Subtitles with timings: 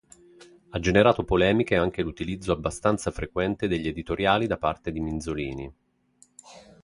[0.69, 5.71] Ha generato polemiche anche l'utilizzo abbastanza frequente degli editoriali da parte di Minzolini.